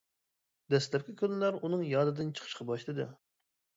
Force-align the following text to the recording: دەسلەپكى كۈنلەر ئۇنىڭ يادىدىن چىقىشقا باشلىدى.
دەسلەپكى 0.73 1.13
كۈنلەر 1.21 1.59
ئۇنىڭ 1.67 1.85
يادىدىن 1.91 2.35
چىقىشقا 2.41 2.71
باشلىدى. 2.71 3.07